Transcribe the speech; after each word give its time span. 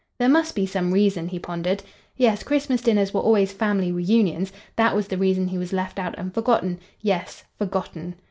There 0.17 0.27
must 0.29 0.55
be 0.55 0.65
some 0.65 0.91
reason? 0.95 1.27
he 1.27 1.37
pondered. 1.37 1.83
Yes, 2.17 2.41
Christmas 2.41 2.81
dinners 2.81 3.13
were 3.13 3.21
always 3.21 3.53
family 3.53 3.91
reunions—that 3.91 4.95
was 4.95 5.07
the 5.09 5.17
reason 5.19 5.47
he 5.49 5.59
was 5.59 5.73
left 5.73 5.99
out 5.99 6.17
and 6.17 6.33
forgotten;—yes, 6.33 7.43
forgotten. 7.55 8.15